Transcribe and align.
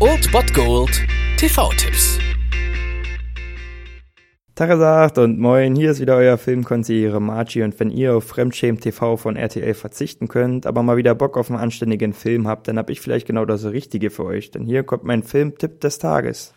Old 0.00 0.32
Bot 0.32 0.52
Gold 0.52 0.90
TV-Tipps. 1.36 2.18
Tagesacht 4.56 5.16
und 5.18 5.38
moin, 5.38 5.76
hier 5.76 5.92
ist 5.92 6.00
wieder 6.00 6.16
euer 6.16 6.36
Filmkonsigliere 6.38 7.20
Margie 7.20 7.62
und 7.62 7.78
wenn 7.78 7.90
ihr 7.90 8.16
auf 8.16 8.24
Fremdschämen 8.24 8.80
TV 8.80 9.16
von 9.16 9.36
RTL 9.36 9.74
verzichten 9.74 10.26
könnt, 10.26 10.66
aber 10.66 10.82
mal 10.82 10.96
wieder 10.96 11.14
Bock 11.14 11.36
auf 11.36 11.50
einen 11.50 11.60
anständigen 11.60 12.12
Film 12.12 12.48
habt, 12.48 12.66
dann 12.66 12.76
hab 12.76 12.90
ich 12.90 13.00
vielleicht 13.00 13.28
genau 13.28 13.44
das 13.44 13.64
Richtige 13.64 14.10
für 14.10 14.24
euch, 14.24 14.50
denn 14.50 14.64
hier 14.64 14.82
kommt 14.82 15.04
mein 15.04 15.22
Filmtipp 15.22 15.80
des 15.80 16.00
Tages. 16.00 16.52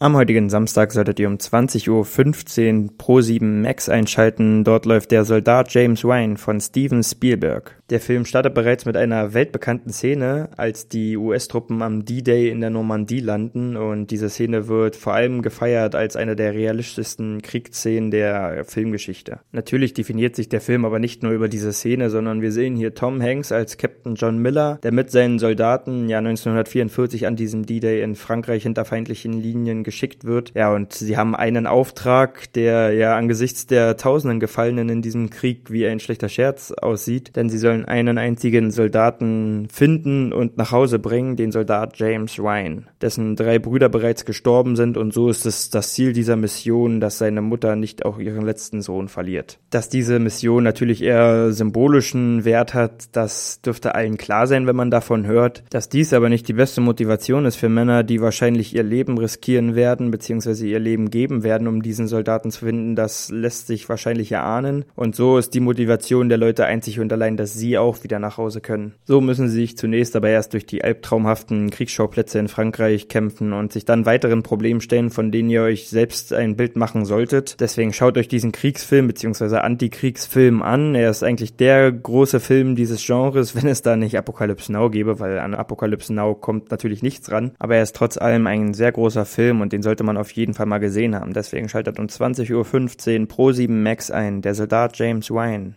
Am 0.00 0.16
heutigen 0.16 0.50
Samstag 0.50 0.92
solltet 0.92 1.18
ihr 1.18 1.28
um 1.28 1.36
20.15 1.36 2.82
Uhr 2.82 2.90
Pro 2.98 3.20
7 3.20 3.62
Max 3.62 3.88
einschalten. 3.88 4.62
Dort 4.62 4.86
läuft 4.86 5.12
der 5.12 5.24
Soldat 5.24 5.72
James 5.72 6.04
Ryan 6.04 6.36
von 6.36 6.60
Steven 6.60 7.02
Spielberg. 7.02 7.80
Der 7.90 8.00
Film 8.00 8.24
startet 8.24 8.54
bereits 8.54 8.86
mit 8.86 8.96
einer 8.96 9.34
weltbekannten 9.34 9.92
Szene, 9.92 10.48
als 10.56 10.88
die 10.88 11.18
US-Truppen 11.18 11.82
am 11.82 12.06
D-Day 12.06 12.48
in 12.48 12.62
der 12.62 12.70
Normandie 12.70 13.20
landen 13.20 13.76
und 13.76 14.10
diese 14.10 14.30
Szene 14.30 14.68
wird 14.68 14.96
vor 14.96 15.12
allem 15.12 15.42
gefeiert 15.42 15.94
als 15.94 16.16
eine 16.16 16.34
der 16.34 16.54
realistischsten 16.54 17.42
Kriegsszenen 17.42 18.10
der 18.10 18.64
Filmgeschichte. 18.64 19.40
Natürlich 19.52 19.92
definiert 19.92 20.34
sich 20.34 20.48
der 20.48 20.62
Film 20.62 20.86
aber 20.86 20.98
nicht 20.98 21.22
nur 21.22 21.32
über 21.32 21.48
diese 21.48 21.74
Szene, 21.74 22.08
sondern 22.08 22.40
wir 22.40 22.52
sehen 22.52 22.74
hier 22.74 22.94
Tom 22.94 23.20
Hanks 23.20 23.52
als 23.52 23.76
Captain 23.76 24.14
John 24.14 24.38
Miller, 24.38 24.78
der 24.82 24.92
mit 24.92 25.10
seinen 25.10 25.38
Soldaten 25.38 26.08
ja 26.08 26.18
1944 26.18 27.26
an 27.26 27.36
diesem 27.36 27.66
D-Day 27.66 28.02
in 28.02 28.14
Frankreich 28.14 28.62
hinter 28.62 28.86
feindlichen 28.86 29.34
Linien 29.34 29.84
geschickt 29.84 30.24
wird. 30.24 30.52
Ja, 30.54 30.72
und 30.72 30.94
sie 30.94 31.18
haben 31.18 31.36
einen 31.36 31.66
Auftrag, 31.66 32.50
der 32.54 32.92
ja 32.94 33.14
angesichts 33.14 33.66
der 33.66 33.98
tausenden 33.98 34.40
Gefallenen 34.40 34.88
in 34.88 35.02
diesem 35.02 35.28
Krieg 35.28 35.70
wie 35.70 35.86
ein 35.86 36.00
schlechter 36.00 36.30
Scherz 36.30 36.72
aussieht, 36.72 37.36
denn 37.36 37.50
sie 37.50 37.58
sollen 37.58 37.73
sollen 37.74 37.84
einen 37.86 38.18
einzigen 38.18 38.70
Soldaten 38.70 39.68
finden 39.72 40.32
und 40.32 40.56
nach 40.56 40.70
Hause 40.70 40.98
bringen, 40.98 41.36
den 41.36 41.50
Soldat 41.50 41.98
James 41.98 42.38
Ryan, 42.38 42.86
dessen 43.00 43.36
drei 43.36 43.58
Brüder 43.58 43.88
bereits 43.88 44.24
gestorben 44.24 44.76
sind 44.76 44.96
und 44.96 45.12
so 45.12 45.28
ist 45.28 45.44
es 45.46 45.70
das 45.70 45.92
Ziel 45.92 46.12
dieser 46.12 46.36
Mission, 46.36 47.00
dass 47.00 47.18
seine 47.18 47.42
Mutter 47.42 47.76
nicht 47.76 48.04
auch 48.04 48.18
ihren 48.18 48.44
letzten 48.44 48.80
Sohn 48.80 49.08
verliert. 49.08 49.58
Dass 49.70 49.88
diese 49.88 50.18
Mission 50.18 50.62
natürlich 50.62 51.02
eher 51.02 51.52
symbolischen 51.52 52.44
Wert 52.44 52.74
hat, 52.74 53.08
das 53.12 53.60
dürfte 53.60 53.94
allen 53.94 54.16
klar 54.16 54.46
sein, 54.46 54.66
wenn 54.66 54.76
man 54.76 54.90
davon 54.90 55.26
hört. 55.26 55.64
Dass 55.70 55.88
dies 55.88 56.12
aber 56.12 56.28
nicht 56.28 56.46
die 56.48 56.52
beste 56.52 56.80
Motivation 56.80 57.44
ist 57.44 57.56
für 57.56 57.68
Männer, 57.68 58.04
die 58.04 58.20
wahrscheinlich 58.20 58.74
ihr 58.74 58.84
Leben 58.84 59.18
riskieren 59.18 59.74
werden, 59.74 60.10
beziehungsweise 60.10 60.66
ihr 60.66 60.78
Leben 60.78 61.10
geben 61.10 61.42
werden, 61.42 61.66
um 61.66 61.82
diesen 61.82 62.06
Soldaten 62.06 62.50
zu 62.50 62.64
finden, 62.64 62.94
das 62.94 63.30
lässt 63.30 63.66
sich 63.66 63.88
wahrscheinlich 63.88 64.30
erahnen. 64.30 64.84
Und 64.94 65.16
so 65.16 65.38
ist 65.38 65.54
die 65.54 65.60
Motivation 65.60 66.28
der 66.28 66.38
Leute 66.38 66.66
einzig 66.66 67.00
und 67.00 67.12
allein, 67.12 67.36
dass 67.36 67.54
sie 67.54 67.63
sie 67.64 67.78
auch 67.78 68.04
wieder 68.04 68.18
nach 68.18 68.36
Hause 68.36 68.60
können. 68.60 68.94
So 69.04 69.20
müssen 69.20 69.48
sie 69.48 69.56
sich 69.56 69.78
zunächst 69.78 70.14
aber 70.16 70.28
erst 70.28 70.52
durch 70.52 70.66
die 70.66 70.84
albtraumhaften 70.84 71.70
Kriegsschauplätze 71.70 72.38
in 72.38 72.48
Frankreich 72.48 73.08
kämpfen 73.08 73.52
und 73.52 73.72
sich 73.72 73.84
dann 73.86 74.04
weiteren 74.04 74.42
Problemen 74.42 74.82
stellen, 74.82 75.10
von 75.10 75.32
denen 75.32 75.48
ihr 75.48 75.62
euch 75.62 75.88
selbst 75.88 76.32
ein 76.32 76.56
Bild 76.56 76.76
machen 76.76 77.06
solltet. 77.06 77.60
Deswegen 77.60 77.92
schaut 77.92 78.18
euch 78.18 78.28
diesen 78.28 78.52
Kriegsfilm 78.52 79.06
bzw. 79.06 79.56
Antikriegsfilm 79.56 80.62
an. 80.62 80.94
Er 80.94 81.10
ist 81.10 81.22
eigentlich 81.22 81.56
der 81.56 81.90
große 81.90 82.38
Film 82.38 82.76
dieses 82.76 83.04
Genres, 83.04 83.56
wenn 83.56 83.66
es 83.66 83.80
da 83.80 83.96
nicht 83.96 84.18
Apocalypse 84.18 84.70
Now 84.70 84.90
gäbe, 84.90 85.18
weil 85.20 85.38
an 85.38 85.54
Apocalypse 85.54 86.12
Now 86.12 86.34
kommt 86.34 86.70
natürlich 86.70 87.02
nichts 87.02 87.30
ran. 87.30 87.52
Aber 87.58 87.76
er 87.76 87.82
ist 87.82 87.96
trotz 87.96 88.18
allem 88.18 88.46
ein 88.46 88.74
sehr 88.74 88.92
großer 88.92 89.24
Film 89.24 89.62
und 89.62 89.72
den 89.72 89.82
sollte 89.82 90.04
man 90.04 90.18
auf 90.18 90.30
jeden 90.32 90.52
Fall 90.52 90.66
mal 90.66 90.78
gesehen 90.78 91.14
haben. 91.14 91.32
Deswegen 91.32 91.70
schaltet 91.70 91.98
um 91.98 92.06
20.15 92.06 93.20
Uhr 93.20 93.28
Pro 93.28 93.52
7 93.52 93.82
Max 93.82 94.10
ein. 94.10 94.42
Der 94.42 94.54
Soldat 94.54 94.98
James 94.98 95.30
Ryan. 95.30 95.76